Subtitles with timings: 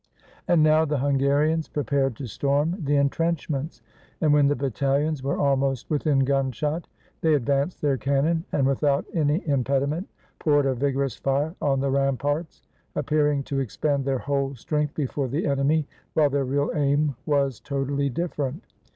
[0.47, 3.81] And now the Hungarians prepared to storm the in trenchments;
[4.19, 6.87] and when the battalions were almost within gunshot,
[7.21, 10.07] they advanced their cannon, and with out any impediment
[10.39, 12.63] poured a vigorous fire on the ram parts—
[12.95, 18.09] appearing to expend their whole strength before the enemy, while their real aim was totally
[18.09, 18.63] different.